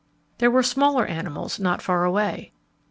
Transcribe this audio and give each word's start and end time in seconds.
There 0.39 0.49
were 0.49 0.63
smaller 0.63 1.05
animals 1.05 1.59
not 1.59 1.79
far 1.79 2.05
away. 2.05 2.53